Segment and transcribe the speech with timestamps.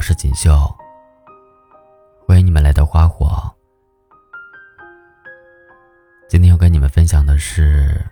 [0.00, 0.50] 我是锦绣，
[2.26, 3.54] 欢迎你们来到花火。
[6.26, 8.02] 今天要跟你们分享的是，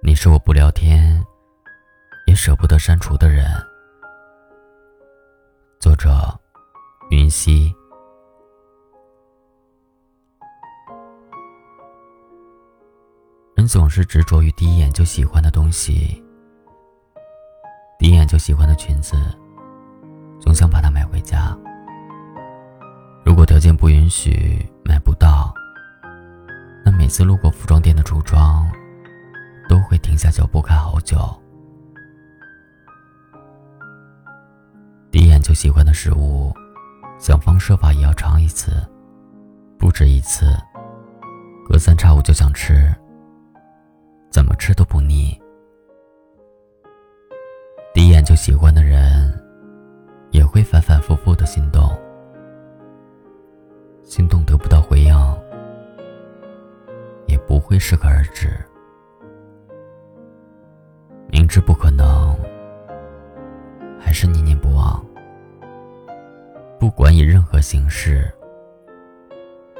[0.00, 1.20] 你是我不聊天
[2.28, 3.44] 也舍不得删除的人。
[5.80, 6.32] 作者：
[7.10, 7.74] 云溪。
[13.56, 16.24] 人总是执着于第一眼就喜欢的东西，
[17.98, 19.16] 第一眼就喜欢的裙子。
[20.42, 21.56] 总想把它买回家。
[23.24, 25.54] 如果条件不允许买不到，
[26.84, 28.68] 那每次路过服装店的橱窗，
[29.68, 31.16] 都会停下脚步看好久。
[35.12, 36.52] 第一眼就喜欢的食物，
[37.20, 38.72] 想方设法也要尝一次，
[39.78, 40.52] 不止一次。
[41.68, 42.92] 隔三差五就想吃，
[44.28, 45.40] 怎么吃都不腻。
[47.94, 49.41] 第一眼就喜欢的人。
[50.52, 51.98] 会反反复复的心动，
[54.02, 55.16] 心动得不到回应，
[57.26, 58.50] 也不会适可而止。
[61.28, 62.36] 明知不可能，
[63.98, 65.02] 还是念念不忘。
[66.78, 68.30] 不管以任何形式，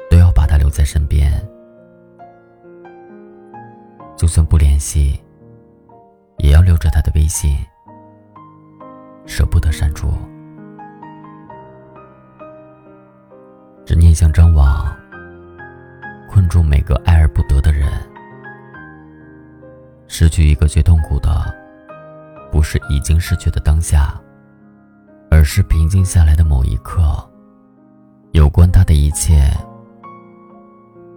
[0.09, 1.31] 都要把他留在身边。
[4.15, 5.21] 就算不联系，
[6.37, 7.55] 也要留着他的微信，
[9.27, 10.07] 舍不得删除。
[14.13, 14.95] 执念像张网，
[16.29, 17.89] 困住每个爱而不得的人。
[20.07, 21.51] 失去一个最痛苦的，
[22.51, 24.13] 不是已经失去的当下，
[25.31, 27.01] 而是平静下来的某一刻。
[28.33, 29.51] 有关他的一切，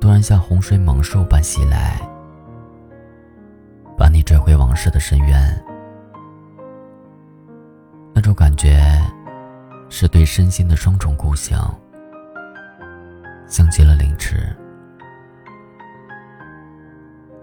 [0.01, 2.01] 突然像洪水猛兽般袭来，
[3.99, 5.65] 把你拽回往事的深渊。
[8.15, 8.83] 那种感觉，
[9.91, 11.59] 是对身心的双重酷刑。
[13.49, 14.55] 像极了凌迟，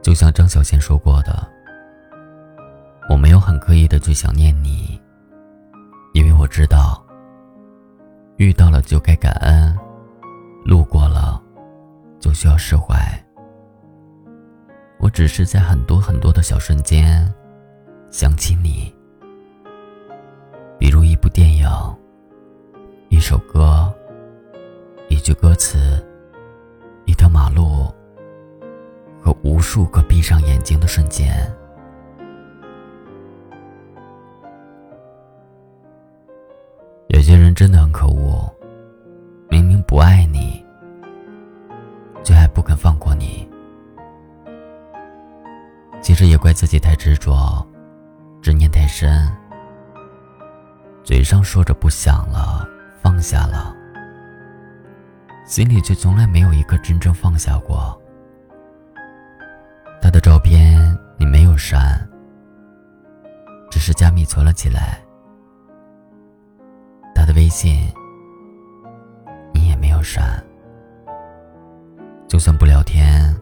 [0.02, 1.48] 就像张小娴说过的
[3.10, 5.02] ：“我没有很刻意的去想念你，
[6.14, 7.02] 因为我知道，
[8.36, 9.74] 遇到了就该感恩，
[10.66, 11.42] 路过了
[12.20, 12.96] 就需要释怀。
[15.00, 17.34] 我只是在很多很多的小瞬间
[18.10, 18.94] 想起你，
[20.78, 21.66] 比如一部电影，
[23.08, 23.92] 一首歌。”
[25.24, 26.06] 一句歌词，
[27.06, 27.90] 一条马路，
[29.22, 31.34] 和无数个闭上眼睛的瞬间。
[37.08, 38.54] 有些人真的很可恶，
[39.50, 40.62] 明明不爱你，
[42.22, 43.50] 却还不肯放过你。
[46.02, 47.66] 其实也怪自己太执着，
[48.42, 49.26] 执念太深，
[51.02, 52.68] 嘴上说着不想了，
[53.02, 53.74] 放下了。
[55.46, 58.00] 心里却从来没有一刻真正放下过。
[60.02, 62.10] 他的照片你没有删，
[63.70, 65.00] 只是加密存了起来。
[67.14, 67.94] 他的微信
[69.54, 70.44] 你也没有删，
[72.28, 73.34] 就算不聊天，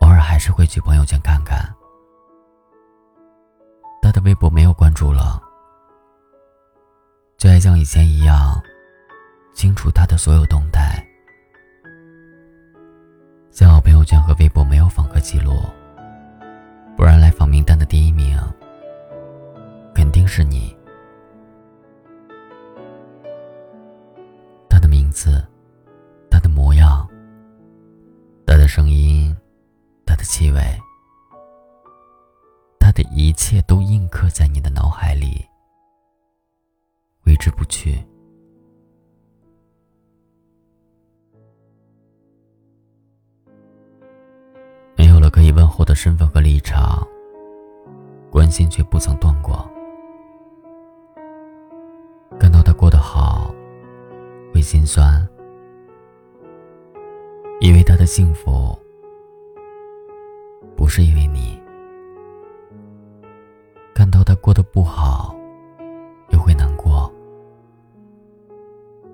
[0.00, 1.58] 偶尔还是会去朋友圈看看。
[4.00, 5.40] 他的微博没有关注了，
[7.38, 8.60] 就爱像以前一样。
[9.54, 11.06] 清楚他的所有动态，
[13.50, 15.62] 幸好朋友圈和微博没有访客记录，
[16.96, 18.36] 不然来访名单的第一名
[19.94, 20.76] 肯定是你。
[24.68, 25.44] 他的名字，
[26.28, 27.08] 他的模样，
[28.44, 29.36] 他的声音，
[30.04, 30.60] 他的气味，
[32.80, 35.46] 他的一切都印刻在你的脑海里，
[37.22, 38.04] 挥之不去。
[45.72, 47.02] 后的身份和立场，
[48.30, 49.66] 关心却不曾断过。
[52.38, 53.50] 看到他过得好，
[54.52, 55.26] 会心酸，
[57.60, 58.78] 因为他的幸福
[60.76, 61.58] 不是因为你；
[63.94, 65.34] 看到他过得不好，
[66.30, 67.10] 又会难过，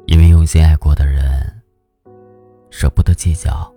[0.07, 1.23] 因为用心爱过的人，
[2.69, 3.73] 舍不得计较。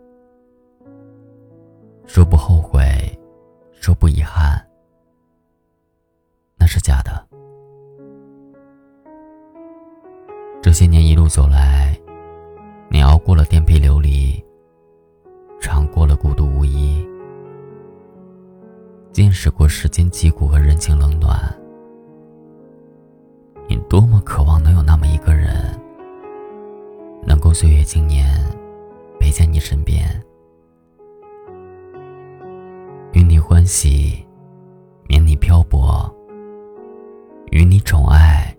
[2.14, 2.84] 说不后悔，
[3.72, 4.62] 说不遗憾，
[6.58, 7.26] 那是假的。
[10.62, 11.98] 这些年一路走来，
[12.90, 14.44] 你熬过了颠沛流离，
[15.62, 17.02] 尝过了孤独无依，
[19.14, 21.40] 见识过世间疾苦和人情冷暖，
[23.70, 25.80] 你多么渴望能有那么一个人，
[27.26, 28.28] 能够岁月经年，
[29.18, 30.22] 陪在你身边，
[33.62, 34.26] 欢喜，
[35.08, 36.12] 免你漂泊，
[37.52, 38.58] 与你宠爱，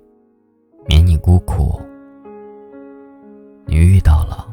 [0.87, 1.83] 免你孤苦。
[3.67, 4.47] 你遇到了，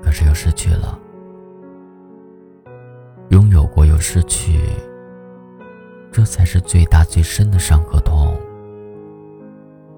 [0.00, 0.96] 可是又失去了，
[3.30, 4.60] 拥有过又失去，
[6.12, 8.32] 这才是最大最深的伤和痛。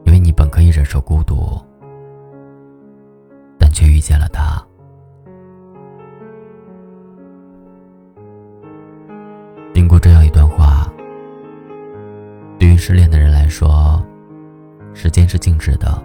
[0.06, 1.60] 因为你本可以忍受孤独，
[3.58, 4.66] 但却遇见了他。
[12.84, 14.04] 失恋的人来说，
[14.92, 16.02] 时间是静止的，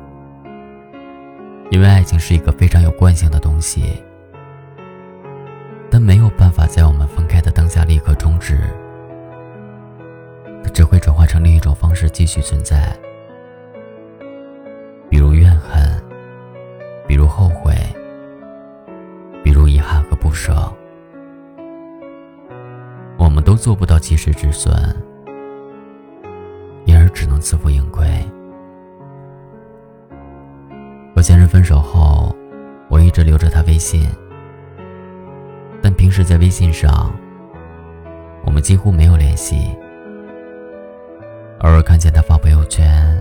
[1.72, 4.04] 因为爱情是一个非常有惯性的东西，
[5.90, 8.60] 但没有办法在我们分开的当下立刻终止，
[10.64, 12.96] 它只会转化成另一种方式继续存在。
[15.10, 15.82] 比如怨恨，
[17.08, 17.74] 比如后悔，
[19.44, 20.72] 比如遗憾和不舍，
[23.18, 24.72] 我们都做不到及时止损，
[27.40, 28.06] 自负盈亏。
[31.16, 32.36] 和前任分手后，
[32.90, 34.08] 我一直留着他微信，
[35.82, 37.12] 但平时在微信上，
[38.46, 39.76] 我们几乎没有联系，
[41.62, 43.20] 偶尔看见他发朋友圈。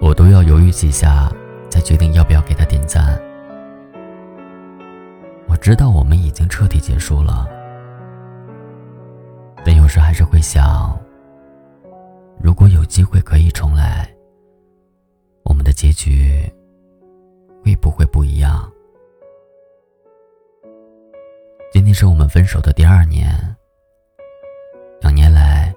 [0.00, 1.32] 我都要犹豫几下，
[1.70, 3.18] 才决定要不要给他点赞。
[5.46, 7.48] 我知道我们已经彻底结束了，
[9.64, 10.94] 但有时还是会想，
[12.44, 14.06] 如果有机会可以重来，
[15.44, 16.42] 我们的结局
[17.64, 18.70] 会不会不一样？
[21.72, 23.34] 今天是我们分手的第二年，
[25.00, 25.74] 两年来，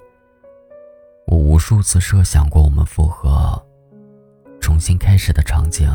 [1.28, 3.58] 我无数次设想过我们复合。
[4.60, 5.90] 重新开始的场景，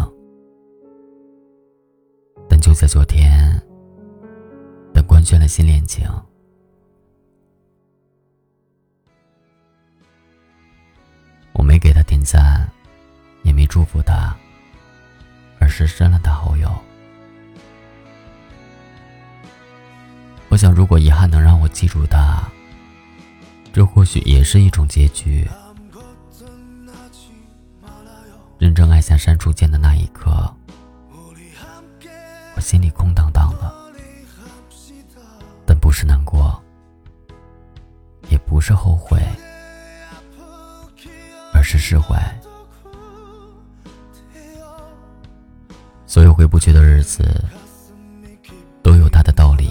[2.49, 3.63] 但就在昨天，
[4.95, 6.09] 他官宣了新恋情，
[11.53, 12.69] 我没给他点赞，
[13.43, 14.35] 也没祝福他，
[15.59, 16.71] 而是删了他好友。
[20.49, 22.43] 我想，如果遗憾能让我记住他，
[23.73, 25.49] 这或许也是一种结局。
[28.59, 30.31] 认真正爱向删除键的那一刻，
[32.55, 33.75] 我心里空荡荡的，
[35.67, 36.63] 但不是难过，
[38.29, 39.21] 也不是后悔，
[41.63, 42.21] 而是释怀。
[46.07, 47.23] 所有回不去的日子，
[48.83, 49.69] 都有它的道理；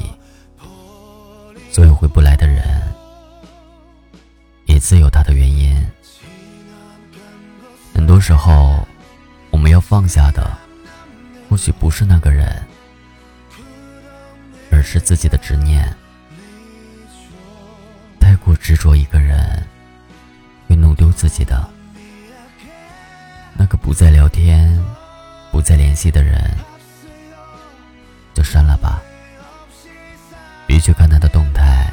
[1.69, 2.63] 所有回不来的人，
[4.67, 5.85] 也自有它的原因。
[7.93, 8.87] 很多时候，
[9.49, 10.49] 我们要放下的，
[11.49, 12.55] 或许不是那个人，
[14.71, 15.93] 而是自己的执念。
[18.17, 19.37] 太过执着一个人，
[20.69, 21.69] 会弄丢自己的。
[23.71, 24.77] 那个不再聊天、
[25.49, 26.37] 不再联系的人，
[28.33, 29.01] 就删了吧。
[30.67, 31.89] 别去看他的动态，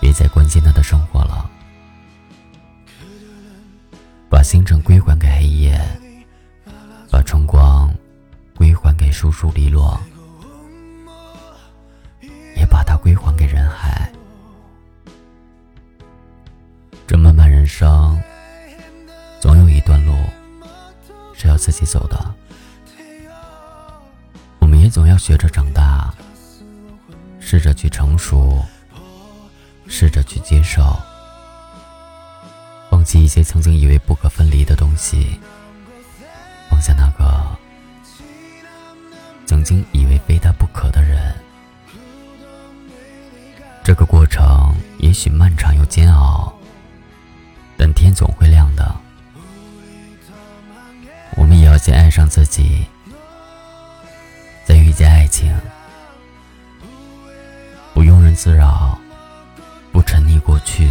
[0.00, 1.50] 别再关心他的生活了。
[4.30, 5.78] 把星辰归还给黑夜，
[7.10, 7.94] 把春光
[8.56, 10.00] 归还给疏疏篱落，
[12.56, 13.99] 也把它归还给人海。
[21.40, 22.34] 是要自己走的。
[24.58, 26.12] 我们也总要学着长大，
[27.40, 28.62] 试着去成熟，
[29.88, 30.94] 试着去接受。
[32.90, 35.40] 放弃一些曾经以为不可分离的东西，
[36.68, 37.42] 放下那个
[39.46, 41.34] 曾经以为非他不可的人。
[43.82, 46.52] 这个过程也许漫长又煎熬，
[47.78, 48.99] 但天总会亮的。
[51.80, 52.84] 先爱上自己，
[54.66, 55.50] 再遇见爱情，
[57.94, 58.98] 不庸人自扰，
[59.90, 60.90] 不沉溺过去。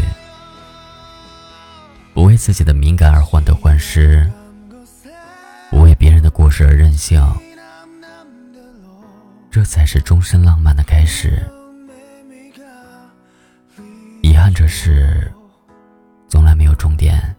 [2.12, 4.28] 不为自己的敏感而患得患失，
[5.70, 7.24] 不为别人的过失而任性，
[9.52, 11.48] 这才是终身浪漫的开始。
[14.24, 15.32] 遗憾这事
[16.28, 17.36] 从来没有终点，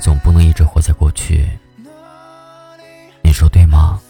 [0.00, 1.46] 总不能一直活在过去，
[3.22, 4.00] 你说对吗？